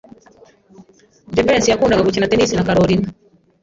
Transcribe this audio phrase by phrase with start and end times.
[1.33, 3.07] Jivency yakundaga gukina tennis na Kalorina.